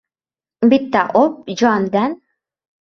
[0.73, 2.21] —Bitta o‘p, jonidan!